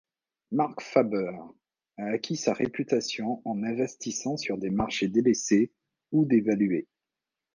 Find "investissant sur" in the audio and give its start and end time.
3.61-4.57